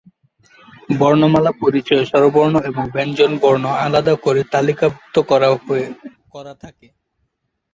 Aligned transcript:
বর্ণমালা 0.93 1.51
পরিচয়ে 1.61 2.03
স্বরবর্ণ 2.05 2.55
এবং 2.69 2.83
ব্যঞ্জনবর্ণ 2.93 3.65
আলাদা 3.85 4.13
করে 4.25 4.41
তালিকাভুক্ত 4.53 5.15
করা 5.29 5.49
থাকে। 6.63 6.87